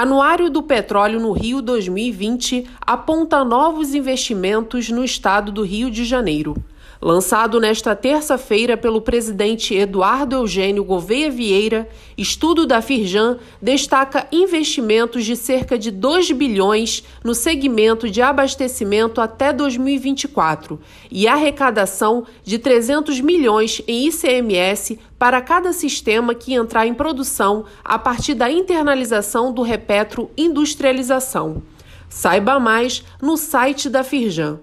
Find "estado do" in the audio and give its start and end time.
5.02-5.64